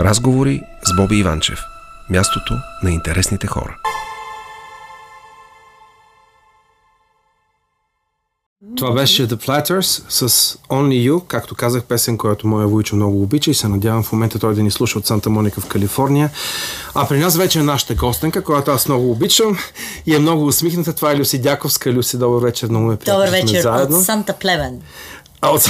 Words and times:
Разговори 0.00 0.62
с 0.84 0.96
Боби 0.96 1.16
Иванчев. 1.16 1.58
Мястото 2.10 2.54
на 2.82 2.90
интересните 2.90 3.46
хора. 3.46 3.76
Това 8.76 8.92
беше 8.92 9.28
The 9.28 9.34
Platters 9.34 10.04
с 10.08 10.28
Only 10.68 11.10
You, 11.10 11.26
както 11.26 11.54
казах, 11.54 11.84
песен, 11.84 12.18
която 12.18 12.46
моя 12.46 12.66
Войчо 12.66 12.96
много 12.96 13.22
обича 13.22 13.50
и 13.50 13.54
се 13.54 13.68
надявам 13.68 14.02
в 14.02 14.12
момента 14.12 14.38
той 14.38 14.54
да 14.54 14.62
ни 14.62 14.70
слуша 14.70 14.98
от 14.98 15.06
Санта 15.06 15.30
Моника 15.30 15.60
в 15.60 15.66
Калифорния. 15.66 16.30
А 16.94 17.08
при 17.08 17.18
нас 17.18 17.36
вече 17.36 17.58
е 17.58 17.62
нашата 17.62 17.94
гостенка, 17.94 18.44
която 18.44 18.70
аз 18.70 18.88
много 18.88 19.10
обичам 19.10 19.58
и 20.06 20.14
е 20.14 20.18
много 20.18 20.46
усмихната. 20.46 20.92
Това 20.92 21.12
е 21.12 21.16
Люси 21.16 21.40
Дяковска. 21.40 21.92
Люси, 21.92 22.18
добър 22.18 22.42
вечер, 22.42 22.68
много 22.68 22.86
ме 22.86 22.96
приятно. 22.96 23.24
Добър 23.24 23.40
вечер 23.40 23.60
заедно. 23.60 23.98
от 23.98 24.04
Санта 24.04 24.32
Плевен. 24.32 24.80
А, 25.40 25.50
от 25.50 25.62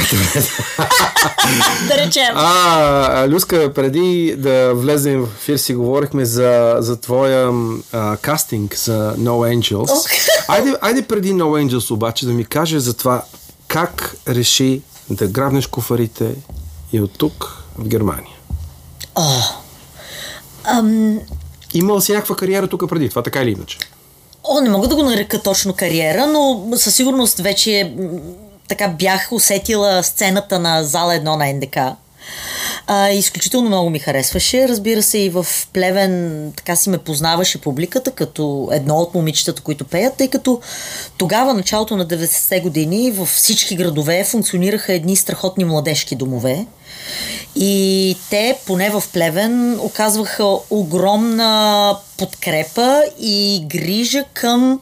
да 1.89 1.97
речем. 1.99 2.33
А, 2.35 3.29
Люска, 3.29 3.73
преди 3.75 4.35
да 4.39 4.75
влезем 4.75 5.27
в 5.27 5.35
ефир 5.39 5.57
си 5.57 5.75
говорихме 5.75 6.25
за, 6.25 6.77
за 6.79 7.01
твоя 7.01 7.53
а, 7.93 8.17
кастинг 8.17 8.77
за 8.77 9.15
No 9.19 9.57
Angels. 9.57 10.11
Айде, 10.49 10.75
айде 10.81 11.03
преди 11.03 11.33
No 11.33 11.43
Angels 11.43 11.91
обаче 11.91 12.27
да 12.27 12.33
ми 12.33 12.45
кажеш 12.45 12.83
за 12.83 12.95
това 12.95 13.23
как 13.69 14.17
реши 14.29 14.83
да 15.11 15.27
грабнеш 15.27 15.67
куфарите 15.67 16.35
и 16.93 17.01
от 17.01 17.13
тук 17.19 17.65
в 17.79 17.89
Германия. 17.89 18.37
О, 19.15 19.41
ам, 20.65 21.21
Имал 21.75 22.01
си 22.01 22.13
някаква 22.13 22.37
кариера 22.37 22.67
тук 22.69 22.89
преди, 22.89 23.09
това 23.09 23.23
така 23.23 23.43
или 23.43 23.51
иначе? 23.51 23.79
о, 24.45 24.61
не 24.61 24.71
мога 24.71 24.89
да 24.89 24.95
го 24.95 25.03
нарека 25.03 25.43
точно 25.43 25.73
кариера, 25.73 26.27
но 26.27 26.69
със 26.77 26.95
сигурност 26.95 27.39
вече 27.39 27.95
така 28.69 28.89
бях 28.89 29.33
усетила 29.33 30.03
сцената 30.03 30.59
на 30.59 30.85
зала 30.85 31.15
едно 31.15 31.37
на 31.37 31.53
НДК. 31.53 31.79
А, 32.87 33.11
изключително 33.11 33.69
много 33.69 33.91
ми 33.91 33.99
харесваше. 33.99 34.69
Разбира 34.69 35.03
се, 35.03 35.19
и 35.19 35.31
в 35.31 35.47
Плевен 35.73 36.53
така 36.57 36.77
си 36.77 36.91
ме 36.91 36.99
познаваше 36.99 37.61
публиката, 37.61 38.11
като 38.11 38.69
едно 38.73 38.95
от 38.95 39.15
момичетата, 39.15 39.63
които 39.63 39.85
пеят, 39.85 40.17
тъй 40.17 40.29
като 40.29 40.61
тогава, 41.17 41.55
началото 41.55 41.97
на 41.97 42.07
90-те 42.07 42.61
години, 42.61 43.11
във 43.11 43.29
всички 43.29 43.77
градове 43.77 44.25
функционираха 44.25 44.93
едни 44.93 45.17
страхотни 45.17 45.65
младежки 45.65 46.17
домове. 46.17 46.67
И 47.57 48.17
те, 48.31 48.59
поне 48.67 48.91
в 48.91 49.03
Плевен, 49.13 49.81
оказваха 49.81 50.45
огромна 50.71 51.97
подкрепа 52.19 53.03
и 53.21 53.65
грижа 53.67 54.25
към 54.35 54.81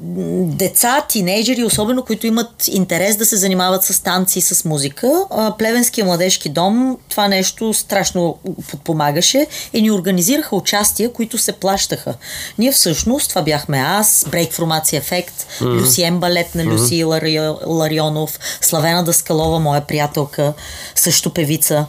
деца, 0.00 1.00
тинейджери, 1.08 1.64
особено 1.64 2.04
които 2.04 2.26
имат 2.26 2.68
интерес 2.68 3.16
да 3.16 3.26
се 3.26 3.36
занимават 3.36 3.84
с 3.84 4.02
танци 4.02 4.38
и 4.38 4.42
с 4.42 4.64
музика. 4.64 5.24
Плевенския 5.58 6.04
младежки 6.04 6.48
дом 6.48 6.98
това 7.08 7.28
нещо 7.28 7.74
страшно 7.74 8.38
подпомагаше 8.70 9.46
и 9.72 9.82
ни 9.82 9.90
организираха 9.90 10.56
участия, 10.56 11.12
които 11.12 11.38
се 11.38 11.52
плащаха. 11.52 12.14
Ние 12.58 12.72
всъщност, 12.72 13.28
това 13.28 13.42
бяхме 13.42 13.78
аз, 13.78 14.26
Брейк 14.30 14.52
Формация 14.52 14.98
Ефект, 14.98 15.46
mm-hmm. 15.60 15.80
Люсиен 15.80 16.18
балет 16.18 16.54
на 16.54 16.64
Люси 16.64 16.94
mm-hmm. 16.94 17.06
Лари... 17.06 17.38
Ларионов, 17.66 18.38
Славена 18.60 19.04
Даскалова, 19.04 19.60
моя 19.60 19.86
приятелка, 19.86 20.52
също 20.94 21.30
певица. 21.30 21.86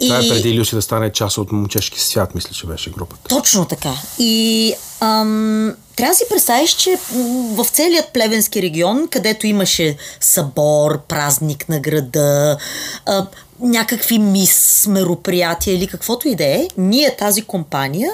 Това 0.00 0.18
е 0.18 0.28
преди 0.28 0.60
Люси 0.60 0.74
да 0.74 0.82
стане 0.82 1.12
част 1.12 1.38
от 1.38 1.52
момчешки 1.52 2.00
свят, 2.00 2.34
мисля, 2.34 2.50
че 2.50 2.66
беше 2.66 2.90
групата. 2.90 3.28
Точно 3.28 3.64
така. 3.64 3.92
И 4.18 4.74
ам, 5.00 5.74
трябва 5.96 6.12
да 6.12 6.16
си 6.16 6.24
представиш, 6.30 6.70
че 6.70 6.98
в 7.54 7.66
целият 7.72 8.12
Плевенски 8.12 8.62
регион, 8.62 9.08
където 9.10 9.46
имаше 9.46 9.96
събор, 10.20 11.00
празник 11.08 11.68
на 11.68 11.80
града, 11.80 12.58
някакви 13.60 14.18
мис 14.18 14.86
мероприятия 14.88 15.74
или 15.74 15.86
каквото 15.86 16.28
и 16.28 16.34
да 16.34 16.44
е, 16.44 16.68
ние 16.78 17.16
тази 17.16 17.42
компания 17.42 18.10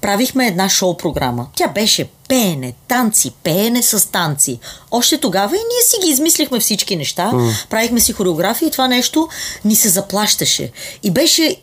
правихме 0.00 0.46
една 0.46 0.68
шоу-програма. 0.68 1.46
Тя 1.54 1.68
беше 1.68 2.08
пеене, 2.28 2.74
танци, 2.88 3.32
пеене 3.42 3.82
с 3.82 4.10
танци. 4.12 4.58
Още 4.90 5.18
тогава 5.18 5.56
и 5.56 5.58
ние 5.58 5.82
си 5.86 5.96
ги 6.06 6.10
измислихме 6.10 6.60
всички 6.60 6.96
неща, 6.96 7.30
mm. 7.34 7.68
правихме 7.70 8.00
си 8.00 8.12
хореографии 8.12 8.68
и 8.68 8.70
това 8.70 8.88
нещо 8.88 9.28
ни 9.64 9.76
се 9.76 9.88
заплащаше. 9.88 10.72
И 11.02 11.10
беше 11.10 11.56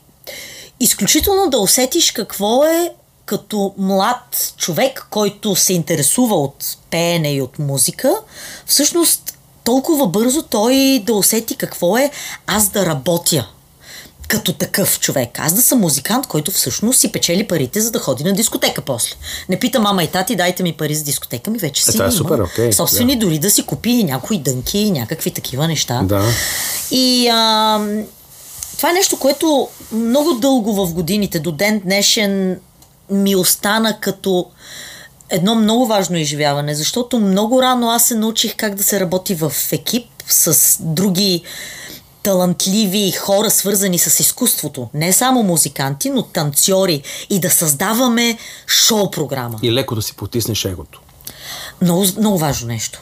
изключително 0.80 1.50
да 1.50 1.58
усетиш 1.58 2.12
какво 2.12 2.66
е 2.66 2.92
като 3.26 3.74
млад 3.78 4.54
човек, 4.58 5.08
който 5.10 5.56
се 5.56 5.74
интересува 5.74 6.36
от 6.36 6.78
пеене 6.92 7.34
и 7.34 7.42
от 7.42 7.60
музика, 7.60 8.16
всъщност 8.66 9.38
толкова 9.64 10.08
бързо 10.08 10.42
той 10.42 11.04
да 11.06 11.14
усети 11.14 11.56
какво 11.56 11.98
е 11.98 12.12
аз 12.48 12.70
да 12.70 12.86
работя 12.86 13.48
като 14.28 14.54
такъв 14.54 15.00
човек. 15.00 15.40
Аз 15.40 15.54
да 15.54 15.62
съм 15.62 15.80
музикант, 15.80 16.28
който 16.28 16.52
всъщност 16.52 17.00
си 17.00 17.12
печели 17.12 17.48
парите, 17.48 17.82
за 17.82 17.92
да 17.92 18.00
ходи 18.00 18.24
на 18.24 18.34
дискотека 18.34 18.82
после. 18.82 19.16
Не 19.50 19.60
пита 19.60 19.80
мама 19.80 20.04
и 20.04 20.08
тати, 20.08 20.36
дайте 20.36 20.64
ми 20.64 20.74
пари 20.74 20.96
за 20.96 21.04
дискотека, 21.04 21.52
ми 21.52 21.58
вече 21.58 21.86
си 21.86 21.92
това 21.92 22.06
е 22.06 22.08
има. 22.08 22.18
супер, 22.18 22.40
окей, 22.40 22.74
Собствени 22.74 23.16
да. 23.16 23.26
дори 23.26 23.40
да 23.40 23.52
си 23.52 23.66
купи 23.66 24.04
някои 24.04 24.38
дънки 24.38 24.78
и 24.78 24.92
някакви 24.92 25.32
такива 25.32 25.68
неща. 25.68 26.02
Да. 26.04 26.24
И 26.92 27.28
а, 27.28 27.80
това 28.78 28.90
е 28.90 28.94
нещо, 28.94 29.20
което 29.20 29.68
много 29.92 30.34
дълго 30.34 30.74
в 30.74 30.94
годините, 30.94 31.40
до 31.40 31.52
ден 31.52 31.80
днешен, 31.80 32.60
ми 33.10 33.36
остана 33.36 34.00
като 34.00 34.46
едно 35.30 35.56
много 35.56 35.88
важно 35.88 36.18
изживяване, 36.18 36.76
защото 36.76 37.20
много 37.20 37.62
рано 37.62 37.90
аз 37.90 38.06
се 38.06 38.16
научих 38.16 38.56
как 38.56 38.76
да 38.76 38.84
се 38.84 39.00
работи 39.00 39.36
в 39.36 39.54
екип 39.72 40.06
с 40.28 40.78
други 40.80 41.44
талантливи 42.24 43.12
хора, 43.12 43.50
свързани 43.50 44.00
с 44.00 44.20
изкуството. 44.20 44.90
Не 44.94 45.14
само 45.14 45.44
музиканти, 45.44 46.10
но 46.10 46.24
танцори 46.24 47.04
и 47.30 47.40
да 47.40 47.50
създаваме 47.50 48.38
шоу-програма. 48.68 49.60
И 49.62 49.72
леко 49.72 49.96
да 49.96 50.02
си 50.02 50.16
потиснеш 50.16 50.66
егото. 50.66 51.02
Много, 51.82 52.06
много 52.18 52.38
важно 52.38 52.68
нещо. 52.68 53.02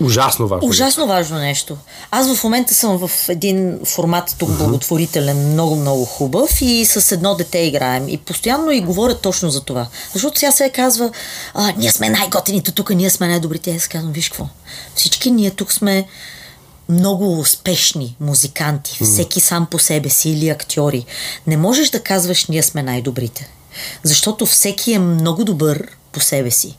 Ужасно 0.00 0.48
важно. 0.48 0.68
Ужасно 0.68 1.06
важно 1.06 1.38
нещо. 1.38 1.76
Аз 2.10 2.34
в 2.34 2.44
момента 2.44 2.74
съм 2.74 3.08
в 3.08 3.28
един 3.28 3.80
формат 3.84 4.36
тук 4.38 4.50
благотворителен, 4.50 5.52
много, 5.52 5.76
много 5.76 6.04
хубав 6.04 6.62
и 6.62 6.84
с 6.84 7.12
едно 7.12 7.34
дете 7.34 7.58
играем. 7.58 8.08
И 8.08 8.18
постоянно 8.18 8.70
и 8.70 8.80
говоря 8.80 9.14
точно 9.14 9.50
за 9.50 9.60
това. 9.60 9.86
Защото 10.12 10.38
сега 10.38 10.52
се 10.52 10.70
казва, 10.70 11.10
а, 11.54 11.72
ние 11.76 11.92
сме 11.92 12.08
най-готените 12.08 12.72
тук, 12.72 12.90
ние 12.90 13.10
сме 13.10 13.28
най-добрите. 13.28 13.76
Аз 13.76 13.88
казвам, 13.88 14.12
виж 14.12 14.28
какво, 14.28 14.48
всички 14.94 15.30
ние 15.30 15.50
тук 15.50 15.72
сме 15.72 16.06
много 16.88 17.38
успешни 17.40 18.16
музиканти, 18.20 18.98
всеки 19.04 19.40
сам 19.40 19.66
по 19.66 19.78
себе 19.78 20.08
си 20.08 20.30
или 20.30 20.48
актьори. 20.48 21.04
Не 21.46 21.56
можеш 21.56 21.90
да 21.90 22.02
казваш, 22.02 22.46
ние 22.46 22.62
сме 22.62 22.82
най-добрите. 22.82 23.50
Защото 24.02 24.46
всеки 24.46 24.92
е 24.92 24.98
много 24.98 25.44
добър 25.44 25.88
по 26.12 26.20
себе 26.20 26.50
си 26.50 26.76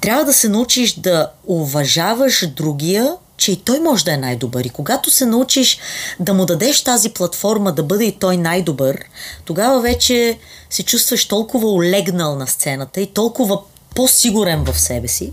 трябва 0.00 0.24
да 0.24 0.32
се 0.32 0.48
научиш 0.48 0.94
да 0.94 1.30
уважаваш 1.46 2.46
другия, 2.46 3.16
че 3.36 3.52
и 3.52 3.56
той 3.56 3.80
може 3.80 4.04
да 4.04 4.12
е 4.12 4.16
най-добър. 4.16 4.64
И 4.64 4.70
когато 4.70 5.10
се 5.10 5.26
научиш 5.26 5.78
да 6.20 6.34
му 6.34 6.46
дадеш 6.46 6.84
тази 6.84 7.10
платформа 7.10 7.72
да 7.72 7.82
бъде 7.82 8.04
и 8.04 8.18
той 8.18 8.36
най-добър, 8.36 8.98
тогава 9.44 9.80
вече 9.80 10.38
се 10.70 10.82
чувстваш 10.82 11.28
толкова 11.28 11.72
олегнал 11.72 12.36
на 12.36 12.46
сцената 12.46 13.00
и 13.00 13.06
толкова 13.06 13.60
по-сигурен 13.94 14.64
в 14.64 14.80
себе 14.80 15.08
си. 15.08 15.32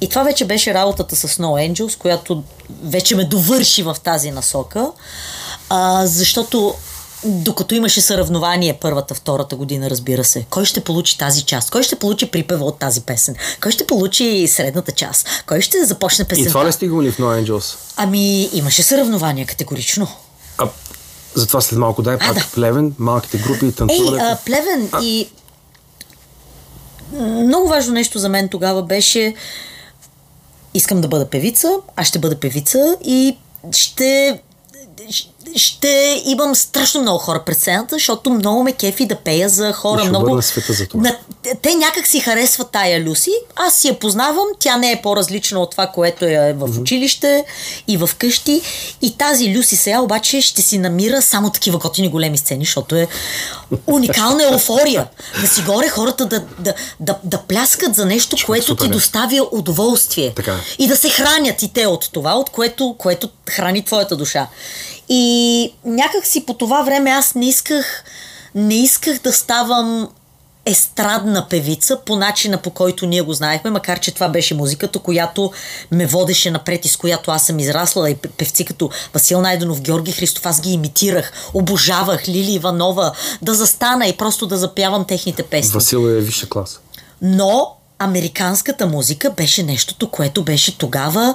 И 0.00 0.08
това 0.08 0.22
вече 0.22 0.44
беше 0.44 0.74
работата 0.74 1.16
с 1.16 1.28
No 1.28 1.72
Angels, 1.72 1.98
която 1.98 2.42
вече 2.82 3.16
ме 3.16 3.24
довърши 3.24 3.82
в 3.82 3.96
тази 4.04 4.30
насока, 4.30 4.92
а, 5.68 6.06
защото 6.06 6.74
докато 7.24 7.74
имаше 7.74 8.00
съревнование 8.00 8.78
първата, 8.80 9.14
втората 9.14 9.56
година, 9.56 9.90
разбира 9.90 10.24
се, 10.24 10.46
кой 10.50 10.64
ще 10.64 10.80
получи 10.80 11.18
тази 11.18 11.42
част, 11.42 11.70
кой 11.70 11.82
ще 11.82 11.96
получи 11.96 12.30
припева 12.30 12.64
от 12.64 12.78
тази 12.78 13.00
песен, 13.00 13.34
кой 13.62 13.72
ще 13.72 13.86
получи 13.86 14.48
средната 14.48 14.92
част, 14.92 15.28
кой 15.46 15.60
ще 15.60 15.84
започне 15.84 16.24
песента. 16.24 16.48
И 16.48 16.52
това 16.52 16.66
ли 16.66 16.72
стигнали 16.72 17.12
в 17.12 17.18
No 17.18 17.44
Angels? 17.44 17.76
Ами, 17.96 18.50
имаше 18.52 18.82
съревнования 18.82 19.46
категорично. 19.46 20.08
А, 20.58 20.68
затова 21.34 21.60
след 21.60 21.78
малко 21.78 22.02
дай 22.02 22.18
пак 22.18 22.34
да. 22.34 22.46
Плевен, 22.54 22.94
малките 22.98 23.38
групи 23.38 23.64
и 23.64 23.68
Ей, 23.68 23.72
танцуването. 23.74 24.24
а, 24.24 24.38
Плевен 24.44 24.88
а... 24.92 25.02
и 25.02 25.28
много 27.20 27.68
важно 27.68 27.92
нещо 27.92 28.18
за 28.18 28.28
мен 28.28 28.48
тогава 28.48 28.82
беше 28.82 29.34
искам 30.74 31.00
да 31.00 31.08
бъда 31.08 31.30
певица, 31.30 31.76
аз 31.96 32.06
ще 32.06 32.18
бъда 32.18 32.40
певица 32.40 32.96
и 33.04 33.36
ще 33.72 34.40
ще 35.56 36.22
имам 36.26 36.54
страшно 36.54 37.00
много 37.00 37.18
хора 37.18 37.42
пред 37.46 37.58
сцената, 37.58 37.94
защото 37.94 38.30
много 38.30 38.62
ме 38.62 38.72
кефи 38.72 39.06
да 39.06 39.16
пея 39.16 39.48
за 39.48 39.72
хора. 39.72 40.04
Много... 40.04 40.42
света 40.42 40.72
за 40.72 40.88
това. 40.88 41.02
На... 41.02 41.16
Те 41.62 41.74
някак 41.74 42.06
си 42.06 42.20
харесват 42.20 42.70
тая 42.70 43.00
Люси. 43.00 43.30
Аз 43.56 43.74
си 43.74 43.88
я 43.88 43.98
познавам. 43.98 44.46
Тя 44.58 44.76
не 44.76 44.92
е 44.92 45.02
по-различна 45.02 45.60
от 45.60 45.70
това, 45.70 45.86
което 45.86 46.24
е 46.24 46.54
в 46.58 46.80
училище 46.80 47.44
и 47.88 47.96
в 47.96 48.10
къщи. 48.18 48.60
И 49.02 49.16
тази 49.16 49.58
Люси 49.58 49.76
сега 49.76 50.00
обаче 50.00 50.40
ще 50.40 50.62
си 50.62 50.78
намира 50.78 51.22
само 51.22 51.50
такива 51.50 51.78
готини 51.78 52.08
големи 52.08 52.38
сцени, 52.38 52.64
защото 52.64 52.96
е 52.96 53.06
уникална 53.86 54.44
еуфория. 54.52 55.06
Да 55.40 55.46
си 55.46 55.62
горе 55.62 55.88
хората 55.88 56.26
да, 56.26 56.42
да, 56.58 56.74
да, 57.00 57.18
да 57.24 57.38
пляскат 57.38 57.94
за 57.94 58.06
нещо, 58.06 58.36
Ще 58.36 58.46
което 58.46 58.76
ти 58.76 58.86
е. 58.86 58.88
доставя 58.88 59.48
удоволствие. 59.52 60.32
Така. 60.34 60.56
И 60.78 60.86
да 60.86 60.96
се 60.96 61.08
хранят 61.08 61.62
и 61.62 61.72
те 61.72 61.86
от 61.86 62.08
това, 62.12 62.34
от 62.34 62.50
което, 62.50 62.94
което 62.98 63.28
храни 63.50 63.84
твоята 63.84 64.16
душа. 64.16 64.48
И 65.14 65.72
някак 65.84 66.26
си 66.26 66.46
по 66.46 66.54
това 66.54 66.82
време 66.82 67.10
аз 67.10 67.34
не 67.34 67.48
исках, 67.48 68.04
не 68.54 68.74
исках 68.74 69.18
да 69.22 69.32
ставам 69.32 70.08
естрадна 70.66 71.46
певица 71.50 71.98
по 72.06 72.16
начина 72.16 72.58
по 72.58 72.70
който 72.70 73.06
ние 73.06 73.22
го 73.22 73.32
знаехме, 73.32 73.70
макар 73.70 74.00
че 74.00 74.14
това 74.14 74.28
беше 74.28 74.54
музиката, 74.54 74.98
която 74.98 75.52
ме 75.90 76.06
водеше 76.06 76.50
напред 76.50 76.84
и 76.84 76.88
с 76.88 76.96
която 76.96 77.30
аз 77.30 77.46
съм 77.46 77.58
израсла 77.58 78.10
и 78.10 78.14
певци 78.14 78.64
като 78.64 78.90
Васил 79.14 79.40
Найденов, 79.40 79.80
Георги 79.80 80.12
Христов, 80.12 80.46
аз 80.46 80.60
ги 80.60 80.72
имитирах, 80.72 81.32
обожавах 81.54 82.28
Лили 82.28 82.52
Иванова, 82.52 83.12
да 83.42 83.54
застана 83.54 84.06
и 84.06 84.16
просто 84.16 84.46
да 84.46 84.56
запявам 84.56 85.04
техните 85.04 85.42
песни. 85.42 85.72
Васил 85.72 86.08
е 86.08 86.20
висша 86.20 86.48
класа. 86.48 86.78
Но 87.22 87.76
американската 88.04 88.86
музика 88.86 89.30
беше 89.30 89.62
нещото, 89.62 90.10
което 90.10 90.44
беше 90.44 90.78
тогава 90.78 91.34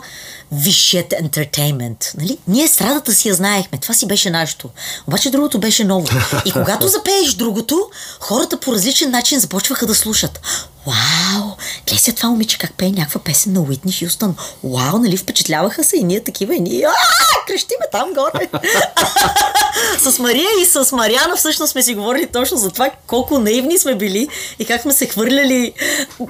висшият 0.51 1.13
ентертеймент. 1.13 2.11
Нали? 2.17 2.37
Ние 2.47 2.67
страдата 2.67 3.13
си 3.13 3.29
я 3.29 3.35
знаехме, 3.35 3.77
това 3.77 3.93
си 3.93 4.07
беше 4.07 4.29
нашето. 4.29 4.69
Обаче 5.07 5.29
другото 5.29 5.59
беше 5.59 5.83
ново. 5.83 6.07
И 6.45 6.51
когато 6.51 6.87
запееш 6.97 7.33
другото, 7.33 7.89
хората 8.19 8.59
по 8.59 8.71
различен 8.73 9.11
начин 9.11 9.39
започваха 9.39 9.85
да 9.85 9.95
слушат. 9.95 10.39
Вау! 10.88 11.44
Гледай 11.88 12.00
сега 12.00 12.16
това 12.16 12.30
момиче 12.30 12.57
как 12.57 12.74
пее 12.74 12.92
някаква 12.92 13.22
песен 13.22 13.54
на 13.54 13.62
Уитни 13.62 13.94
Хюстън. 13.94 14.36
Вау, 14.63 14.98
нали 14.98 15.18
впечатляваха 15.18 15.84
се 15.84 15.98
и 15.98 16.04
ние 16.04 16.24
такива 16.24 16.56
и 16.56 16.60
ние 16.60 16.86
крещиме 17.48 17.86
там 17.92 18.13
горе. 18.13 18.50
с 20.00 20.19
Мария 20.19 20.50
и 20.62 20.66
с 20.66 20.92
Мариана 20.92 21.36
всъщност 21.36 21.72
сме 21.72 21.84
си 21.84 21.95
говорили 21.95 22.28
точно 22.28 22.57
за 22.57 22.72
това 22.72 22.89
колко 23.07 23.39
наивни 23.39 23.78
сме 23.78 23.95
били 23.95 24.28
и 24.60 24.66
как 24.66 24.81
сме 24.81 24.94
се 24.94 25.07
хвърляли 25.07 25.74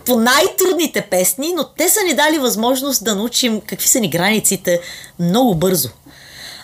по 0.05 0.19
най-трудните 0.19 1.01
песни, 1.01 1.53
но 1.55 1.63
те 1.77 1.89
са 1.89 1.99
ни 2.03 2.13
дали 2.13 2.39
възможност 2.39 3.03
да 3.03 3.15
научим 3.15 3.61
какви 3.61 3.87
са 3.87 3.99
ни 3.99 4.09
границите 4.09 4.81
много 5.19 5.55
бързо. 5.55 5.89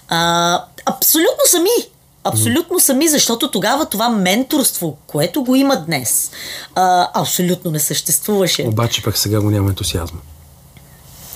А, 0.07 0.63
абсолютно 0.85 1.43
сами. 1.45 1.92
Абсолютно 2.23 2.79
сами, 2.79 3.07
защото 3.07 3.51
тогава 3.51 3.85
това 3.85 4.09
менторство, 4.09 4.97
което 5.07 5.43
го 5.43 5.55
има 5.55 5.75
днес, 5.75 6.31
а, 6.75 7.09
абсолютно 7.21 7.71
не 7.71 7.79
съществуваше. 7.79 8.63
Обаче 8.67 9.03
пък 9.03 9.17
сега 9.17 9.41
го 9.41 9.49
няма 9.49 9.69
ентусиазма. 9.69 10.19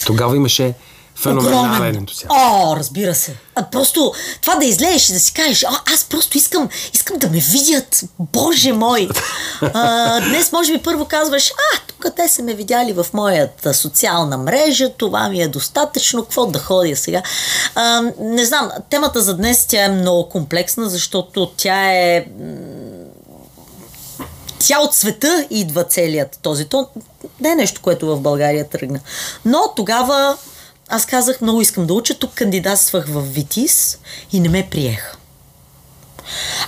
Тогава 0.05 0.35
имаше 0.35 0.73
феноменален 1.17 1.71
Огромен. 1.71 1.95
ентусиазъм. 1.95 2.37
О, 2.37 2.75
разбира 2.75 3.15
се. 3.15 3.35
А 3.55 3.63
просто 3.63 4.13
това 4.41 4.55
да 4.55 4.65
излезеш 4.65 5.09
и 5.09 5.13
да 5.13 5.19
си 5.19 5.33
кажеш, 5.33 5.63
а, 5.63 5.81
аз 5.93 6.03
просто 6.03 6.37
искам, 6.37 6.69
искам 6.93 7.17
да 7.17 7.29
ме 7.29 7.39
видят, 7.39 8.03
боже 8.19 8.73
мой. 8.73 9.09
А, 9.61 10.19
днес 10.19 10.51
може 10.51 10.73
би 10.73 10.83
първо 10.83 11.05
казваш, 11.05 11.51
а, 11.51 11.79
тук 11.87 12.15
те 12.15 12.27
са 12.27 12.43
ме 12.43 12.53
видяли 12.53 12.93
в 12.93 13.05
моята 13.13 13.73
социална 13.73 14.37
мрежа, 14.37 14.89
това 14.89 15.29
ми 15.29 15.41
е 15.41 15.47
достатъчно, 15.47 16.23
какво 16.23 16.45
да 16.45 16.59
ходя 16.59 16.95
сега. 16.95 17.21
А, 17.75 18.01
не 18.19 18.45
знам, 18.45 18.69
темата 18.89 19.21
за 19.21 19.33
днес 19.33 19.65
тя 19.65 19.85
е 19.85 19.89
много 19.89 20.29
комплексна, 20.29 20.89
защото 20.89 21.51
тя 21.57 21.91
е 21.93 22.25
тя 24.59 24.79
от 24.79 24.93
света 24.93 25.47
идва 25.49 25.83
целият 25.83 26.39
този 26.41 26.65
тон. 26.65 26.85
Не 27.41 27.49
е 27.49 27.55
нещо, 27.55 27.81
което 27.81 28.07
в 28.07 28.19
България 28.19 28.69
тръгна. 28.69 28.99
Но 29.45 29.73
тогава 29.75 30.37
аз 30.89 31.05
казах, 31.05 31.41
много 31.41 31.61
искам 31.61 31.87
да 31.87 31.93
уча. 31.93 32.13
Тук 32.13 32.33
кандидатствах 32.33 33.07
в 33.07 33.21
Витис 33.21 33.99
и 34.31 34.39
не 34.39 34.49
ме 34.49 34.67
приеха. 34.71 35.17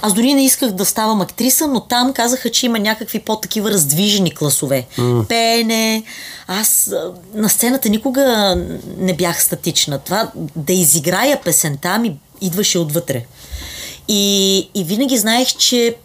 Аз 0.02 0.14
дори 0.14 0.34
не 0.34 0.46
исках 0.46 0.72
да 0.72 0.86
ставам 0.86 1.22
актриса, 1.22 1.68
но 1.68 1.80
там 1.80 2.14
казаха, 2.14 2.52
че 2.52 2.66
има 2.66 2.80
някакви 2.80 3.20
по-такива 3.20 3.72
раздвижени 3.72 4.36
класове. 4.36 4.86
Mm. 4.98 5.28
Пеене. 5.28 6.04
Аз 6.48 6.92
на 7.34 7.50
сцената 7.50 7.90
никога 7.90 8.56
не 8.98 9.16
бях 9.16 9.44
статична. 9.44 10.00
Това 10.00 10.32
да 10.56 10.74
изиграя 10.74 11.42
песента 11.42 11.98
ми 11.98 12.18
идваше 12.42 12.80
отвътре. 12.80 13.26
И, 14.08 14.58
и 14.76 14.84
винаги 14.84 15.18
знаех, 15.18 15.48
че 15.48 15.96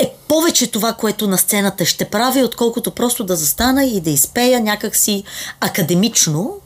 е 0.00 0.12
повече 0.28 0.66
това, 0.66 0.92
което 0.92 1.28
на 1.28 1.38
сцената 1.38 1.84
ще 1.84 2.04
прави, 2.04 2.42
отколкото 2.42 2.90
просто 2.90 3.24
да 3.24 3.36
застана 3.36 3.84
и 3.84 4.00
да 4.00 4.10
изпея 4.10 4.60
някакси 4.60 5.24
академично 5.60 6.61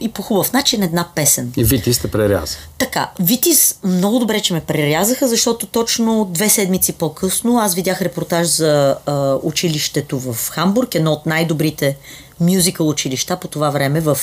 и 0.00 0.08
по 0.08 0.22
хубав 0.22 0.52
начин 0.52 0.82
една 0.82 1.08
песен. 1.14 1.52
И 1.56 1.64
Вити 1.64 1.94
сте 1.94 2.10
преряза. 2.10 2.56
Така, 2.78 3.10
Витис 3.20 3.78
много 3.84 4.18
добре, 4.18 4.40
че 4.40 4.52
ме 4.52 4.60
прерязаха, 4.60 5.28
защото 5.28 5.66
точно 5.66 6.30
две 6.30 6.48
седмици 6.48 6.92
по-късно 6.92 7.58
аз 7.58 7.74
видях 7.74 8.02
репортаж 8.02 8.46
за 8.46 8.96
а, 9.06 9.38
училището 9.42 10.18
в 10.18 10.50
Хамбург, 10.50 10.94
едно 10.94 11.12
от 11.12 11.26
най-добрите 11.26 11.96
мюзикъл 12.40 12.88
училища 12.88 13.36
по 13.36 13.48
това 13.48 13.70
време 13.70 14.00
в 14.00 14.18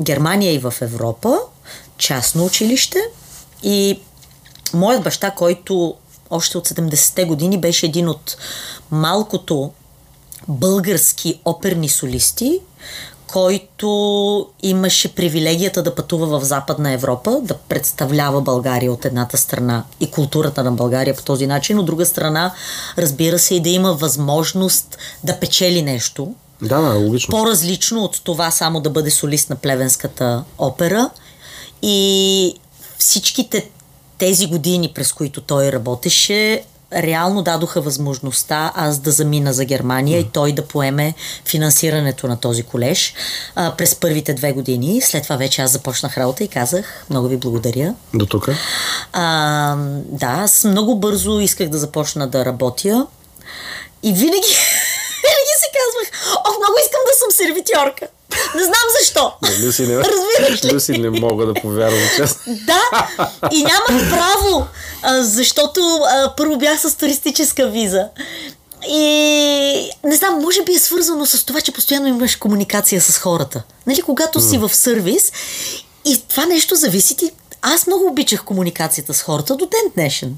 Германия 0.00 0.54
и 0.54 0.58
в 0.58 0.74
Европа, 0.80 1.38
частно 1.98 2.44
училище. 2.44 2.98
И 3.62 4.00
моят 4.74 5.02
баща, 5.02 5.30
който 5.30 5.94
още 6.30 6.58
от 6.58 6.68
70-те 6.68 7.24
години 7.24 7.60
беше 7.60 7.86
един 7.86 8.08
от 8.08 8.36
малкото 8.90 9.72
български 10.48 11.40
оперни 11.44 11.88
солисти, 11.88 12.60
който 13.32 14.46
имаше 14.62 15.14
привилегията 15.14 15.82
да 15.82 15.94
пътува 15.94 16.40
в 16.40 16.44
Западна 16.44 16.92
Европа, 16.92 17.40
да 17.42 17.54
представлява 17.54 18.40
България 18.40 18.92
от 18.92 19.04
едната 19.04 19.36
страна 19.36 19.84
и 20.00 20.10
културата 20.10 20.64
на 20.64 20.72
България 20.72 21.16
по 21.16 21.22
този 21.22 21.46
начин, 21.46 21.78
от 21.78 21.86
друга 21.86 22.06
страна, 22.06 22.54
разбира 22.98 23.38
се, 23.38 23.54
и 23.54 23.60
да 23.60 23.68
има 23.68 23.92
възможност 23.92 24.98
да 25.24 25.40
печели 25.40 25.82
нещо. 25.82 26.34
Да, 26.62 26.80
да, 26.80 26.98
логично. 26.98 27.30
По-различно 27.30 28.04
от 28.04 28.20
това 28.24 28.50
само 28.50 28.80
да 28.80 28.90
бъде 28.90 29.10
солист 29.10 29.50
на 29.50 29.56
Плевенската 29.56 30.44
опера. 30.58 31.10
И 31.82 32.54
всичките 32.98 33.70
тези 34.18 34.46
години, 34.46 34.92
през 34.94 35.12
които 35.12 35.40
той 35.40 35.72
работеше, 35.72 36.62
реално 36.92 37.42
дадоха 37.42 37.80
възможността 37.80 38.72
аз 38.74 38.98
да 38.98 39.10
замина 39.10 39.52
за 39.52 39.64
Германия 39.64 40.22
mm. 40.22 40.26
и 40.26 40.30
той 40.30 40.52
да 40.52 40.66
поеме 40.66 41.14
финансирането 41.44 42.26
на 42.26 42.40
този 42.40 42.62
колеж 42.62 43.14
а, 43.54 43.76
през 43.76 43.94
първите 43.94 44.34
две 44.34 44.52
години. 44.52 45.00
След 45.00 45.22
това 45.22 45.36
вече 45.36 45.62
аз 45.62 45.70
започнах 45.70 46.18
работа 46.18 46.44
и 46.44 46.48
казах, 46.48 47.06
много 47.10 47.28
ви 47.28 47.36
благодаря. 47.36 47.94
До 48.14 48.26
тук? 48.26 48.48
А, 49.12 49.76
да, 50.04 50.26
аз 50.26 50.64
много 50.64 50.96
бързо 50.96 51.40
исках 51.40 51.68
да 51.68 51.78
започна 51.78 52.28
да 52.28 52.44
работя 52.44 53.06
и 54.02 54.12
винаги, 54.12 54.54
винаги 55.24 55.54
си 55.60 55.68
казвах, 55.78 56.36
ох, 56.48 56.58
много 56.58 56.74
искам 56.84 57.00
да 57.06 57.18
съм 57.18 57.30
сервитьорка. 57.30 58.06
Не 58.54 58.62
знам 58.62 58.84
защо. 59.00 59.32
Не, 59.42 59.66
Люси, 59.66 59.86
не, 59.86 59.96
Разбираш 59.96 60.64
ли? 60.64 60.68
Люси, 60.74 60.98
не 60.98 61.10
мога 61.10 61.46
да 61.46 61.54
повярвам, 61.54 62.08
честно. 62.16 62.54
Да, 62.66 63.08
и 63.52 63.64
нямах 63.64 64.10
право, 64.10 64.66
защото 65.20 66.00
първо 66.36 66.56
бях 66.56 66.80
с 66.80 66.94
туристическа 66.96 67.66
виза. 67.66 68.08
И 68.88 69.90
не 70.04 70.16
знам, 70.16 70.34
може 70.40 70.62
би 70.62 70.72
е 70.72 70.78
свързано 70.78 71.26
с 71.26 71.44
това, 71.44 71.60
че 71.60 71.72
постоянно 71.72 72.08
имаш 72.08 72.36
комуникация 72.36 73.00
с 73.00 73.18
хората. 73.18 73.62
Нали, 73.86 74.02
когато 74.02 74.40
си 74.40 74.58
в 74.58 74.74
сервис 74.74 75.32
и 76.04 76.22
това 76.28 76.46
нещо 76.46 76.74
зависи 76.74 77.16
ти. 77.16 77.30
Аз 77.62 77.86
много 77.86 78.06
обичах 78.06 78.44
комуникацията 78.44 79.14
с 79.14 79.22
хората 79.22 79.56
до 79.56 79.66
ден 79.66 79.92
днешен. 79.94 80.36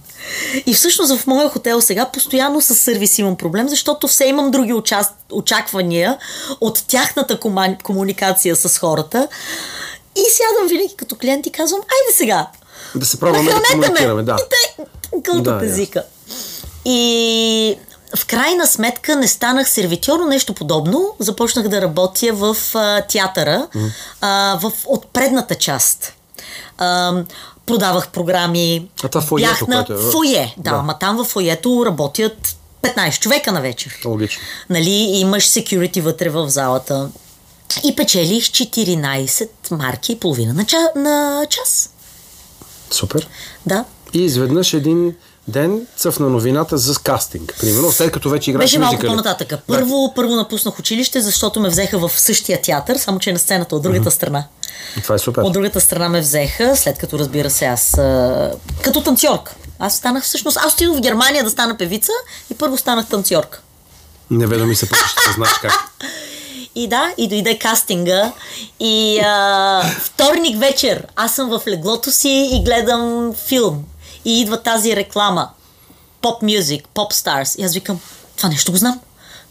И 0.67 0.75
всъщност 0.75 1.17
в 1.17 1.27
моя 1.27 1.49
хотел 1.49 1.81
сега 1.81 2.07
постоянно 2.07 2.61
с 2.61 2.75
сервис 2.75 3.19
имам 3.19 3.37
проблем, 3.37 3.69
защото 3.69 4.09
все 4.09 4.25
имам 4.25 4.51
други 4.51 4.73
участ... 4.73 5.13
очаквания 5.33 6.19
от 6.61 6.85
тяхната 6.87 7.41
кома... 7.41 7.77
комуникация 7.83 8.57
с 8.57 8.79
хората. 8.79 9.29
И 10.17 10.25
сядам 10.31 10.69
винаги 10.69 10.95
като 10.97 11.17
клиент 11.17 11.47
и 11.47 11.51
казвам, 11.51 11.81
айде 11.81 12.17
сега, 12.17 12.47
Да 12.95 13.07
се 13.07 13.21
пробваме 13.21 13.51
да 13.51 13.63
комуникираме, 13.71 14.23
да. 14.23 14.37
И 14.41 14.45
те 14.51 14.85
кълтат 15.23 15.59
Да, 15.59 15.67
езика. 15.67 16.03
И 16.85 17.77
в 18.17 18.27
крайна 18.27 18.67
сметка 18.67 19.17
не 19.17 19.29
станах 19.29 19.71
сервитьор, 19.71 20.19
но 20.19 20.27
нещо 20.27 20.55
подобно. 20.55 21.15
Започнах 21.19 21.69
да 21.69 21.83
работя 21.83 22.33
в 22.33 22.57
а, 22.75 23.03
театъра, 23.03 23.69
а, 24.21 24.59
в 24.63 24.73
от 24.87 25.07
предната 25.07 25.55
част. 25.55 26.15
Продавах 27.67 28.09
програми. 28.09 28.89
А 29.05 29.09
това 29.09 29.21
фоието, 29.21 29.53
Бях 29.53 29.69
на 29.69 29.85
което 29.85 29.93
е, 30.09 30.11
фойе. 30.11 30.55
Да, 30.57 30.71
да. 30.71 30.77
ама 30.77 30.99
там 30.99 31.17
в 31.17 31.25
фоието 31.25 31.87
работят 31.87 32.57
15 32.83 33.21
човека 33.21 33.53
на 33.53 33.61
вечер. 33.61 33.99
Логично. 34.05 34.43
Нали, 34.71 34.91
имаш 34.91 35.45
security 35.45 36.01
вътре 36.01 36.29
в 36.29 36.49
залата. 36.49 37.11
И 37.85 37.97
печелих 37.97 38.45
14 38.45 39.49
марки 39.71 40.13
и 40.13 40.19
половина 40.19 40.55
на, 40.55 40.67
ча, 40.67 40.79
на 40.97 41.47
час. 41.51 41.91
Супер. 42.91 43.29
Да. 43.67 43.85
И 44.13 44.25
изведнъж 44.25 44.75
един 44.75 45.15
ден 45.49 45.87
цъфна 45.97 46.29
новината 46.29 46.79
за 46.79 46.95
кастинг. 47.05 47.55
Примерно, 47.61 47.93
след 47.93 48.13
като 48.13 48.31
вече 48.31 48.51
играеш 48.51 48.71
Беше 48.71 48.79
малко 48.79 49.07
по-нататъка. 49.07 49.59
Първо, 49.67 50.13
първо 50.15 50.37
напуснах 50.37 50.79
училище, 50.79 51.21
защото 51.21 51.61
ме 51.61 51.69
взеха 51.69 51.99
в 51.99 52.21
същия 52.21 52.63
театър, 52.63 52.97
само 52.97 53.19
че 53.19 53.33
на 53.33 53.39
сцената 53.39 53.77
от 53.77 53.83
другата 53.83 54.11
страна. 54.11 54.45
Това 55.03 55.15
е 55.15 55.19
супер. 55.19 55.43
От 55.43 55.53
другата 55.53 55.81
страна 55.81 56.09
ме 56.09 56.21
взеха, 56.21 56.77
след 56.77 56.99
като 56.99 57.19
разбира 57.19 57.51
се 57.51 57.65
аз 57.65 57.91
като 58.83 59.03
танцорка. 59.03 59.55
Аз 59.79 59.97
станах 59.97 60.25
всъщност, 60.25 60.59
аз 60.67 60.75
отидох 60.75 60.97
в 60.97 61.01
Германия 61.01 61.45
да 61.45 61.51
стана 61.51 61.77
певица 61.77 62.13
и 62.51 62.55
първо 62.55 62.79
станах 62.79 63.07
танцорка. 63.07 63.61
Не 64.31 64.47
ведо 64.47 64.67
ми 64.67 64.77
се 64.77 64.89
пътищата, 64.89 65.33
знаеш 65.35 65.53
как. 65.63 65.73
И 66.75 66.89
да, 66.89 67.13
и 67.19 67.29
дойде 67.29 67.59
кастинга. 67.59 68.33
И 68.81 69.21
а, 69.25 69.83
вторник 70.01 70.59
вечер 70.59 71.07
аз 71.17 71.35
съм 71.35 71.51
в 71.51 71.63
леглото 71.69 72.11
си 72.11 72.51
и 72.53 72.65
гледам 72.65 73.35
филм. 73.47 73.85
И 74.25 74.41
идва 74.41 74.63
тази 74.63 74.97
реклама. 74.97 75.49
Поп 76.21 76.43
мюзик, 76.43 76.89
поп 76.95 77.13
старс. 77.13 77.55
И 77.59 77.65
аз 77.65 77.75
викам, 77.75 78.01
това 78.37 78.49
нещо 78.49 78.73
го 78.73 78.79
знам. 78.79 79.01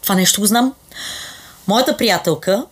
Това 0.02 0.14
нещо 0.14 0.40
го 0.40 0.46
знам. 0.46 0.74
Моята 1.68 1.96
приятелка, 1.96 2.66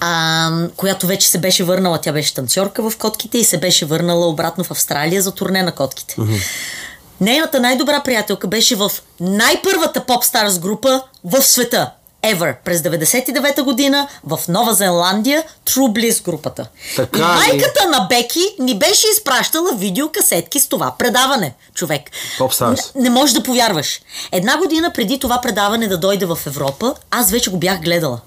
а, 0.00 0.50
която 0.76 1.06
вече 1.06 1.28
се 1.28 1.38
беше 1.38 1.64
върнала, 1.64 2.00
тя 2.00 2.12
беше 2.12 2.34
танцорка 2.34 2.90
в 2.90 2.96
котките 2.98 3.38
и 3.38 3.44
се 3.44 3.58
беше 3.58 3.84
върнала 3.86 4.28
обратно 4.28 4.64
в 4.64 4.70
Австралия 4.70 5.22
за 5.22 5.32
турне 5.32 5.62
на 5.62 5.72
котките. 5.72 6.16
Нейната 7.20 7.60
най-добра 7.60 8.02
приятелка 8.02 8.46
беше 8.46 8.76
в 8.76 8.90
най-първата 9.20 10.06
поп 10.06 10.24
старс 10.24 10.58
група 10.58 11.02
в 11.24 11.42
света. 11.42 11.90
Ever. 12.34 12.54
През 12.64 12.80
99-та 12.80 13.62
година 13.62 14.08
в 14.24 14.38
Нова 14.48 14.74
Зеландия 14.74 15.44
True 15.66 15.92
Bliss 15.92 16.24
групата. 16.24 16.66
Така 16.96 17.18
и 17.18 17.22
ли? 17.22 17.52
майката 17.52 17.88
на 17.88 18.06
Беки 18.08 18.54
ни 18.58 18.78
беше 18.78 19.06
изпращала 19.12 19.74
видеокасетки 19.76 20.60
с 20.60 20.68
това 20.68 20.94
предаване, 20.98 21.54
човек. 21.74 22.02
Stars. 22.38 22.94
Не, 22.94 23.02
не 23.02 23.10
можеш 23.10 23.34
да 23.34 23.42
повярваш. 23.42 24.00
Една 24.32 24.58
година 24.58 24.92
преди 24.94 25.18
това 25.18 25.40
предаване 25.40 25.88
да 25.88 25.98
дойде 25.98 26.26
в 26.26 26.38
Европа, 26.46 26.94
аз 27.10 27.30
вече 27.30 27.50
го 27.50 27.56
бях 27.56 27.80
гледала. 27.80 28.20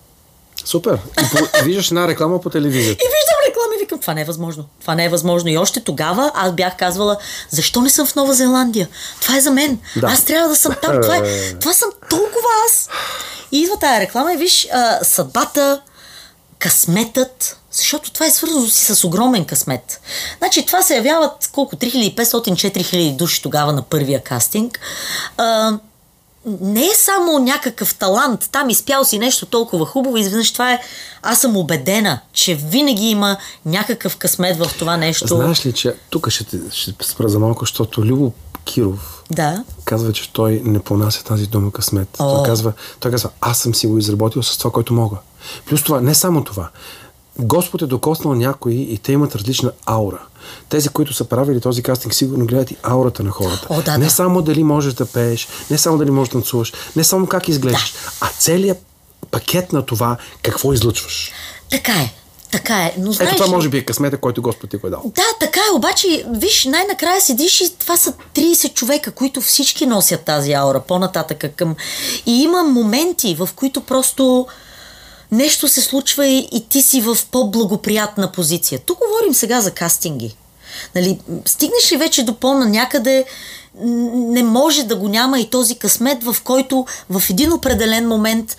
Супер. 0.66 0.94
И 0.94 1.38
по, 1.38 1.64
виждаш 1.64 1.88
една 1.88 2.08
реклама 2.08 2.42
по 2.42 2.50
телевизията. 2.50 3.04
И 3.04 3.08
и 3.08 3.31
викам, 3.92 4.00
това 4.00 4.14
не 4.14 4.22
е 4.22 4.26
възможно. 4.26 4.66
Това 4.82 4.96
не 4.96 5.06
е 5.06 5.10
възможно. 5.10 5.50
И 5.50 5.58
още 5.58 5.80
тогава 5.80 6.32
аз 6.36 6.52
бях 6.52 6.78
казвала, 6.78 7.18
защо 7.50 7.82
не 7.82 7.90
съм 7.90 8.08
в 8.08 8.16
Нова 8.16 8.34
Зеландия? 8.34 8.88
Това 9.22 9.38
е 9.38 9.42
за 9.42 9.52
мен. 9.52 9.80
Да. 9.96 10.08
Аз 10.08 10.24
трябва 10.24 10.50
да 10.50 10.56
съм 10.56 10.76
там. 10.82 11.02
Това, 11.02 11.18
е, 11.18 11.54
това 11.60 11.74
съм 11.74 11.90
толкова 12.10 12.50
аз. 12.66 12.90
И 13.52 13.62
идва 13.62 13.80
тая 13.80 14.00
реклама 14.00 14.34
и 14.34 14.38
виж 14.38 14.68
а, 14.74 15.04
съдбата, 15.04 15.82
късметът, 16.60 17.58
защото 17.72 18.12
това 18.12 18.26
е 18.26 18.32
свързано 18.32 18.68
си 18.68 18.96
с 18.96 19.04
огромен 19.04 19.46
късмет. 19.46 20.02
Значи 20.38 20.66
това 20.66 20.82
се 20.82 20.96
явяват 20.96 21.50
колко? 21.52 21.76
3500-4000 21.76 23.16
души 23.16 23.42
тогава 23.42 23.74
на 23.74 23.82
първия 23.82 24.24
кастинг. 24.24 24.80
А, 25.38 25.78
не 26.46 26.86
е 26.86 26.96
само 26.96 27.40
някакъв 27.40 27.96
талант, 27.96 28.50
там 28.52 28.70
изпял 28.70 29.04
си 29.04 29.20
нещо 29.20 29.46
толкова 29.46 29.86
хубаво, 29.86 30.18
изведнъж 30.18 30.54
това 30.54 30.74
е, 30.74 30.82
аз 31.22 31.42
съм 31.42 31.58
убедена, 31.58 32.20
че 32.34 32.56
винаги 32.56 33.10
има 33.10 33.38
някакъв 33.66 34.18
късмет 34.18 34.58
в 34.58 34.72
това 34.80 34.98
нещо. 34.98 35.28
Знаеш 35.28 35.66
ли, 35.66 35.74
че 35.74 35.96
тук 36.10 36.30
ще, 36.30 36.44
те, 36.44 36.58
ще 36.72 36.94
спра 37.04 37.30
за 37.30 37.40
малко, 37.40 37.66
защото 37.66 38.06
Любо 38.06 38.34
Киров 38.66 39.24
Да. 39.32 39.64
казва, 39.86 40.14
че 40.14 40.34
той 40.34 40.62
не 40.66 40.80
понася 40.80 41.24
тази 41.24 41.48
дума 41.48 41.72
късмет. 41.72 42.08
О. 42.20 42.36
Той 42.36 42.46
казва, 42.46 42.74
той 43.00 43.12
казва, 43.12 43.30
аз 43.42 43.58
съм 43.60 43.76
си 43.76 43.88
го 43.88 43.98
изработил 43.98 44.44
с 44.44 44.58
това, 44.58 44.72
което 44.72 44.94
мога. 44.94 45.18
Плюс 45.66 45.84
това, 45.84 46.02
не 46.02 46.16
само 46.16 46.44
това. 46.44 46.70
Господ 47.40 47.82
е 47.82 47.86
докоснал 47.86 48.36
някои 48.36 48.76
и 48.76 48.98
те 48.98 49.12
имат 49.12 49.36
различна 49.36 49.72
аура. 49.86 50.20
Тези, 50.70 50.90
които 50.90 51.14
са 51.14 51.26
правили 51.26 51.62
този 51.62 51.84
кастинг, 51.84 52.14
сигурно 52.14 52.46
гледат 52.46 52.72
и 52.72 52.78
аурата 52.84 53.24
на 53.24 53.32
хората. 53.32 53.68
О, 53.70 53.82
да, 53.82 53.98
не 53.98 54.06
да. 54.06 54.12
само 54.12 54.42
дали 54.42 54.64
можеш 54.64 54.94
да 54.94 55.06
пееш, 55.06 55.48
не 55.72 55.78
само 55.78 55.98
дали 55.98 56.12
можеш 56.12 56.30
да 56.30 56.34
танцуваш, 56.34 56.74
не 56.96 57.04
само 57.04 57.28
как 57.28 57.48
изглеждаш, 57.48 57.94
а 58.22 58.30
целият 58.40 58.78
пакет 59.32 59.74
на 59.74 59.86
това 59.86 60.18
какво 60.42 60.74
излъчваш. 60.74 61.32
Така 61.70 61.94
е. 61.94 62.14
Така 62.52 62.84
е. 62.84 62.94
Но 62.98 63.12
знаеш, 63.12 63.32
Ето 63.32 63.44
това 63.44 63.56
може 63.56 63.70
би 63.70 63.78
е 63.78 63.86
късмета, 63.86 64.18
който 64.18 64.42
Господ 64.42 64.70
ти 64.70 64.78
го 64.78 64.88
е 64.88 64.90
дал. 64.90 65.12
Да, 65.16 65.24
така 65.40 65.60
е, 65.60 65.76
обаче, 65.76 66.26
виж, 66.30 66.66
най-накрая 66.66 67.22
седиш 67.22 67.62
и 67.62 67.76
това 67.80 67.98
са 67.98 68.14
30 68.36 68.74
човека, 68.74 69.12
които 69.12 69.42
всички 69.42 69.86
носят 69.86 70.22
тази 70.22 70.54
аура 70.54 70.80
по-нататъка 70.80 71.52
към... 71.52 71.76
И 72.26 72.42
има 72.44 72.64
моменти, 72.64 73.36
в 73.36 73.50
които 73.56 73.82
просто 73.82 74.48
нещо 75.32 75.68
се 75.68 75.82
случва 75.82 76.28
и, 76.28 76.50
и 76.52 76.66
ти 76.70 76.82
си 76.82 77.02
в 77.02 77.18
по-благоприятна 77.32 78.32
позиция. 78.32 78.80
Тук 78.80 79.00
говорим 79.00 79.34
сега 79.34 79.62
за 79.62 79.72
кастинги. 79.72 80.36
Нали, 80.96 81.20
стигнеш 81.46 81.92
ли 81.92 81.98
вече 81.98 82.24
до 82.24 82.34
по-на 82.36 82.66
някъде, 82.66 83.26
не 84.14 84.44
може 84.44 84.84
да 84.84 84.96
го 84.96 85.08
няма 85.08 85.40
и 85.40 85.50
този 85.50 85.76
късмет, 85.76 86.24
в 86.24 86.36
който 86.44 86.86
в 87.10 87.24
един 87.30 87.54
определен 87.54 88.08
момент 88.08 88.58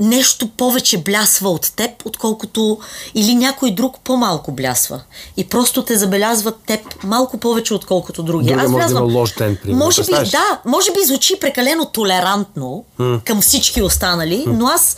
нещо 0.00 0.48
повече 0.48 0.98
блясва 0.98 1.50
от 1.50 1.72
теб, 1.76 1.90
отколкото 2.04 2.78
или 3.14 3.34
някой 3.34 3.70
друг 3.70 3.98
по-малко 4.04 4.52
блясва. 4.52 5.00
И 5.36 5.48
просто 5.48 5.84
те 5.84 5.96
забелязват 5.96 6.56
теб 6.66 6.80
малко 7.04 7.38
повече, 7.38 7.74
отколкото 7.74 8.22
други. 8.22 8.46
Другия 8.48 8.56
може 8.68 8.72
да 8.72 8.78
блязвам- 8.78 9.10
има 9.10 9.20
лош 9.20 9.34
ден, 9.34 9.58
примерно. 9.62 9.84
Може 9.84 10.02
би, 10.04 10.12
да, 10.12 10.60
може 10.64 10.92
би 10.92 11.04
звучи 11.04 11.40
прекалено 11.40 11.86
толерантно 11.86 12.84
към 13.24 13.40
всички 13.40 13.82
останали, 13.82 14.44
но 14.46 14.66
аз 14.66 14.96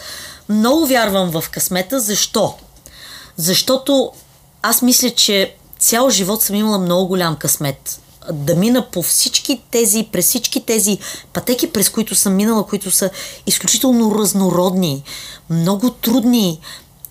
много 0.49 0.87
вярвам 0.87 1.30
в 1.30 1.44
късмета. 1.50 2.00
Защо? 2.00 2.54
Защото 3.37 4.12
аз 4.62 4.82
мисля, 4.82 5.11
че 5.11 5.54
цял 5.80 6.10
живот 6.10 6.42
съм 6.42 6.56
имала 6.56 6.78
много 6.78 7.08
голям 7.08 7.37
късмет. 7.37 8.00
Да 8.32 8.54
мина 8.54 8.87
по 8.90 9.02
всички 9.02 9.62
тези, 9.70 10.08
през 10.12 10.26
всички 10.26 10.60
тези 10.66 10.99
пътеки, 11.32 11.72
през 11.72 11.88
които 11.88 12.14
съм 12.14 12.34
минала, 12.34 12.66
които 12.66 12.90
са 12.90 13.10
изключително 13.46 14.18
разнородни, 14.18 15.02
много 15.50 15.90
трудни, 15.90 16.60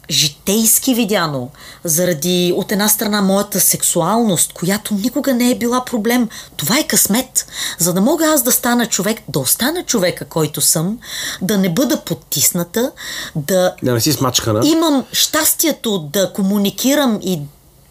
житейски 0.10 0.96
видяно, 0.96 1.50
заради 1.84 2.54
от 2.58 2.72
една 2.72 2.88
страна 2.88 3.22
моята 3.22 3.60
сексуалност, 3.60 4.54
която 4.54 4.94
никога 4.94 5.34
не 5.34 5.52
е 5.52 5.56
била 5.56 5.86
проблем. 5.86 6.30
Това 6.58 6.80
е 6.80 6.88
късмет. 6.88 7.46
За 7.80 7.94
да 7.94 8.02
мога 8.02 8.26
аз 8.26 8.44
да 8.44 8.52
стана 8.52 8.86
човек, 8.86 9.22
да 9.28 9.40
остана 9.40 9.84
човека, 9.84 10.26
който 10.26 10.62
съм, 10.62 11.00
да 11.42 11.58
не 11.58 11.70
бъда 11.70 12.02
потисната, 12.02 12.92
да 13.36 13.76
Да 13.84 13.94
не 13.94 14.00
си 14.00 14.14
смачкана. 14.14 14.62
имам 14.68 15.06
щастието 15.12 16.00
да 16.00 16.34
комуникирам 16.34 17.20
и 17.22 17.42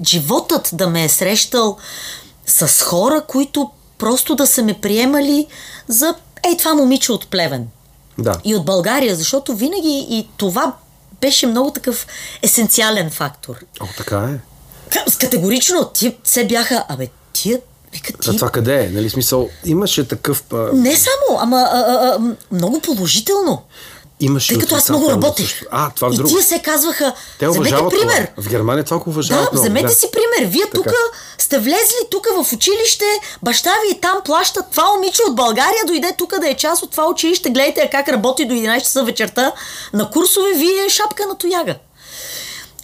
животът 0.07 0.71
да 0.73 0.89
ме 0.89 1.05
е 1.05 1.09
срещал 1.09 1.77
с 2.47 2.83
хора, 2.85 3.23
които 3.29 3.71
просто 3.99 4.35
да 4.35 4.47
са 4.47 4.63
ме 4.63 4.75
приемали 4.75 5.47
за 5.89 6.15
ей 6.49 6.57
това 6.57 6.75
момиче 6.75 7.13
от 7.13 7.29
Плевен 7.29 7.69
Да. 8.19 8.35
и 8.45 8.55
от 8.55 8.65
България, 8.65 9.17
защото 9.17 9.55
винаги 9.55 10.07
и 10.11 10.29
това 10.37 10.75
беше 11.21 11.47
много 11.47 11.71
такъв 11.71 12.07
есенциален 12.43 13.11
фактор. 13.11 13.57
О, 13.81 13.85
така 13.97 14.19
е. 14.35 14.39
Категорично, 15.21 15.91
ти 15.95 16.17
все 16.25 16.45
бяха, 16.47 16.85
абе, 16.89 17.09
тия, 17.33 17.61
вика 17.93 18.13
А 18.19 18.31
ти, 18.31 18.37
това 18.37 18.51
къде 18.51 18.85
е? 18.85 18.89
Нали, 18.89 19.11
смисъл, 19.11 19.49
имаше 19.65 20.09
такъв... 20.09 20.45
А, 20.53 20.57
не 20.73 20.97
само, 20.97 21.39
ама 21.41 21.69
а, 21.73 21.79
а, 21.79 21.95
а, 21.95 22.37
много 22.53 22.81
положително. 22.81 23.63
Имаше 24.21 24.53
Тъй 24.53 24.59
като 24.59 24.75
аз 24.75 24.89
много 24.89 25.11
работех. 25.11 25.63
А, 25.71 25.91
това 25.91 26.11
и 26.13 26.25
тия 26.25 26.43
се 26.43 26.59
казваха, 26.59 27.15
Те 27.39 27.49
вземете 27.49 27.77
пример. 27.91 28.27
това. 28.37 28.43
В 28.43 28.49
Германия 28.49 28.85
това 28.85 28.99
го 28.99 29.11
уважават 29.11 29.45
Да, 29.45 29.51
много. 29.53 29.65
вземете 29.65 29.87
да. 29.87 29.93
си 29.93 30.07
пример. 30.13 30.51
Вие 30.51 30.71
тук 30.75 30.87
сте 31.39 31.59
влезли 31.59 31.97
тук 32.11 32.27
в 32.37 32.53
училище, 32.53 33.05
баща 33.43 33.71
ви 33.71 33.97
и 33.97 34.01
там 34.01 34.19
плащат 34.25 34.65
това 34.71 34.85
момиче 34.95 35.23
от 35.29 35.37
България, 35.37 35.85
дойде 35.87 36.15
тук 36.19 36.39
да 36.41 36.49
е 36.49 36.55
част 36.55 36.83
от 36.83 36.91
това 36.91 37.09
училище, 37.09 37.51
гледайте 37.51 37.81
я 37.81 37.91
как 37.91 38.09
работи 38.09 38.45
до 38.45 38.55
11 38.55 38.81
часа 38.81 39.05
вечерта 39.05 39.53
на 39.93 40.11
курсове, 40.11 40.53
вие 40.57 40.89
шапка 40.89 41.27
на 41.27 41.39
тояга. 41.39 41.75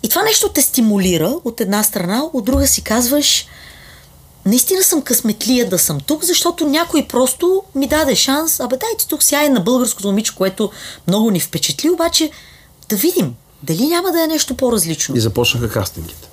И 0.02 0.08
това 0.08 0.22
нещо 0.22 0.48
те 0.48 0.62
стимулира 0.62 1.34
от 1.44 1.60
една 1.60 1.82
страна, 1.82 2.22
от 2.32 2.44
друга 2.44 2.66
си 2.66 2.82
казваш, 2.82 3.46
наистина 4.46 4.82
съм 4.82 5.02
късметлия 5.02 5.68
да 5.68 5.78
съм 5.78 6.00
тук, 6.00 6.24
защото 6.24 6.66
някой 6.66 7.06
просто 7.08 7.62
ми 7.74 7.86
даде 7.86 8.14
шанс, 8.14 8.60
абе 8.60 8.76
дайте 8.76 9.08
тук 9.08 9.22
сяй 9.22 9.48
на 9.48 9.60
българското 9.60 10.08
момиче, 10.08 10.34
което 10.34 10.70
много 11.06 11.30
ни 11.30 11.40
впечатли, 11.40 11.90
обаче 11.90 12.30
да 12.88 12.96
видим, 12.96 13.34
дали 13.62 13.86
няма 13.86 14.12
да 14.12 14.22
е 14.22 14.26
нещо 14.26 14.56
по-различно. 14.56 15.16
И 15.16 15.20
започнаха 15.20 15.70
кастингите. 15.70 16.28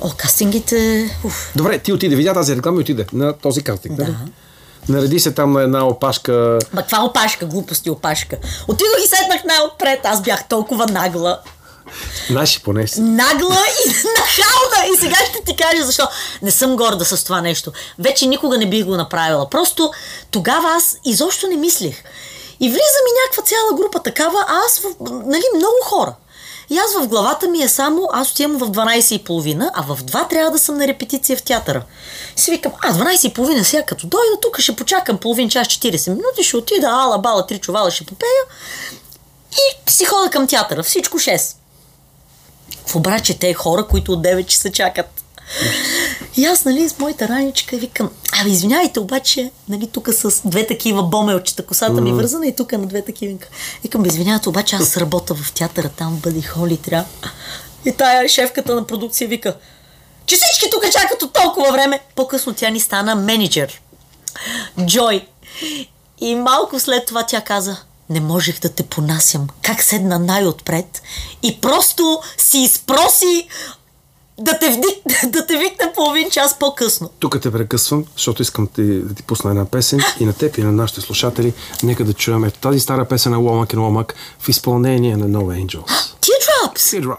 О, 0.00 0.10
кастингите... 0.16 1.10
Уф. 1.24 1.52
Добре, 1.56 1.78
ти 1.78 1.92
отиде, 1.92 2.16
видя 2.16 2.34
тази 2.34 2.56
реклама 2.56 2.78
и 2.78 2.80
отиде 2.80 3.06
на 3.12 3.32
този 3.32 3.62
кастинг. 3.62 3.98
нали? 3.98 4.14
Нареди 4.88 5.20
се 5.20 5.30
там 5.30 5.52
на 5.52 5.62
една 5.62 5.86
опашка. 5.86 6.58
Ма 6.72 6.80
каква 6.80 7.04
опашка, 7.04 7.46
глупости 7.46 7.90
опашка. 7.90 8.36
Отидох 8.68 8.98
и 9.04 9.08
седнах 9.08 9.44
най-отпред, 9.44 10.00
аз 10.04 10.22
бях 10.22 10.48
толкова 10.48 10.86
нагла. 10.86 11.40
Знаеш, 12.30 12.60
поне 12.60 12.86
си. 12.86 13.00
Нагла 13.00 13.58
и 13.86 13.88
нахална! 14.18 14.94
И 14.94 14.96
сега 15.00 15.16
ще 15.30 15.44
ти 15.44 15.56
кажа 15.56 15.84
защо. 15.84 16.08
Не 16.42 16.50
съм 16.50 16.76
горда 16.76 17.04
с 17.04 17.24
това 17.24 17.40
нещо. 17.40 17.72
Вече 17.98 18.26
никога 18.26 18.58
не 18.58 18.66
бих 18.66 18.84
го 18.84 18.96
направила. 18.96 19.50
Просто 19.50 19.92
тогава 20.30 20.68
аз 20.76 20.96
изобщо 21.04 21.46
не 21.46 21.56
мислех. 21.56 22.02
И 22.60 22.68
влиза 22.68 23.00
ми 23.04 23.10
някаква 23.24 23.42
цяла 23.42 23.76
група 23.76 24.02
такава, 24.02 24.44
а 24.48 24.56
аз, 24.66 24.78
в, 24.78 24.84
нали, 25.26 25.42
много 25.56 25.74
хора. 25.82 26.14
И 26.70 26.78
аз 26.78 26.94
в 26.94 27.08
главата 27.08 27.48
ми 27.48 27.62
е 27.62 27.68
само, 27.68 28.08
аз 28.12 28.30
отивам 28.30 28.58
в 28.58 28.70
12.30, 28.70 29.70
а 29.74 29.82
в 29.82 30.02
2 30.02 30.28
трябва 30.28 30.50
да 30.50 30.58
съм 30.58 30.76
на 30.76 30.86
репетиция 30.86 31.36
в 31.36 31.42
театъра. 31.42 31.82
И 32.38 32.40
си 32.40 32.50
викам, 32.50 32.72
а 32.82 32.94
12.30 32.94 33.62
сега 33.62 33.82
като 33.82 34.06
дойда 34.06 34.40
тук 34.42 34.60
ще 34.60 34.76
почакам 34.76 35.18
половин 35.18 35.50
час 35.50 35.66
40 35.66 36.08
минути, 36.08 36.42
ще 36.42 36.56
отида, 36.56 36.86
ала, 36.86 37.18
бала, 37.18 37.46
три 37.46 37.58
чувала 37.58 37.90
ще 37.90 38.04
попея 38.04 38.42
и 39.52 39.90
си 39.90 40.04
хода 40.04 40.30
към 40.30 40.46
театъра. 40.46 40.82
Всичко 40.82 41.18
6. 41.18 41.54
В 42.86 42.96
обраче 42.96 43.38
те 43.38 43.54
хора, 43.54 43.86
които 43.86 44.12
от 44.12 44.24
9 44.24 44.46
часа 44.46 44.72
чакат. 44.72 45.24
И 46.36 46.44
аз, 46.44 46.64
нали, 46.64 46.88
с 46.88 46.98
моята 46.98 47.28
раничка 47.28 47.76
викам, 47.76 48.10
абе, 48.40 48.50
извинявайте, 48.50 49.00
обаче, 49.00 49.50
нали, 49.68 49.86
тук 49.86 50.08
с 50.12 50.48
две 50.48 50.66
такива 50.66 51.02
бомелчета, 51.02 51.66
косата 51.66 52.00
ми 52.00 52.12
вързана 52.12 52.46
и 52.46 52.56
тук 52.56 52.72
на 52.72 52.86
две 52.86 53.02
такива. 53.02 53.38
Викам, 53.82 54.04
извинявайте, 54.04 54.48
обаче 54.48 54.76
аз 54.76 54.96
работя 54.96 55.34
в 55.34 55.52
театъра, 55.52 55.88
там 55.88 56.16
бъди 56.16 56.42
холи, 56.42 56.76
трябва. 56.76 57.08
И 57.84 57.92
тая 57.92 58.28
шефката 58.28 58.74
на 58.74 58.86
продукция 58.86 59.28
вика, 59.28 59.56
че 60.26 60.36
всички 60.36 60.70
тук 60.70 60.90
чакат 60.92 61.22
от 61.22 61.32
толкова 61.32 61.72
време. 61.72 62.00
По-късно 62.14 62.54
тя 62.54 62.70
ни 62.70 62.80
стана 62.80 63.14
менеджер. 63.14 63.82
Джой. 64.86 65.26
И 66.20 66.34
малко 66.34 66.80
след 66.80 67.06
това 67.06 67.22
тя 67.26 67.40
каза, 67.40 67.76
не 68.10 68.20
можех 68.20 68.60
да 68.60 68.68
те 68.68 68.82
понасям. 68.82 69.48
Как 69.62 69.82
седна 69.82 70.18
най-отпред 70.18 71.02
и 71.42 71.60
просто 71.60 72.20
си 72.36 72.58
изпроси 72.58 73.48
да 74.38 74.58
те, 74.58 74.70
вдик, 74.70 75.30
да 75.32 75.46
те 75.46 75.56
викна 75.56 75.92
половин 75.94 76.30
час 76.30 76.58
по-късно. 76.58 77.10
Тук 77.18 77.40
те 77.42 77.52
прекъсвам, 77.52 78.04
защото 78.12 78.42
искам 78.42 78.66
ти, 78.66 78.82
да 78.82 79.14
ти 79.14 79.22
пусна 79.22 79.50
една 79.50 79.64
песен 79.64 80.00
и 80.20 80.24
на 80.24 80.32
теб 80.32 80.58
и 80.58 80.62
на 80.62 80.72
нашите 80.72 81.00
слушатели. 81.00 81.52
Нека 81.82 82.04
да 82.04 82.12
чуем 82.12 82.44
ето 82.44 82.58
тази 82.58 82.80
стара 82.80 83.04
песен 83.04 83.32
на 83.32 83.38
Ломак 83.38 83.72
и 83.72 83.76
Ломак 83.76 84.14
в 84.38 84.48
изпълнение 84.48 85.16
на 85.16 85.28
No 85.28 85.64
Angels. 85.64 85.86
Teardrops! 86.20 86.78
Teardrops. 86.78 87.18